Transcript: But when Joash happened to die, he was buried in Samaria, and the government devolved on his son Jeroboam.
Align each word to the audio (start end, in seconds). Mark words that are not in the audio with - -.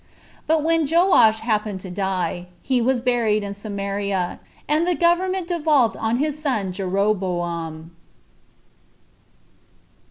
But 0.47 0.63
when 0.63 0.87
Joash 0.89 1.41
happened 1.41 1.79
to 1.81 1.91
die, 1.91 2.47
he 2.63 2.81
was 2.81 2.99
buried 2.99 3.43
in 3.43 3.53
Samaria, 3.53 4.39
and 4.67 4.87
the 4.87 4.95
government 4.95 5.47
devolved 5.49 5.95
on 5.95 6.17
his 6.17 6.41
son 6.41 6.71
Jeroboam. 6.71 7.91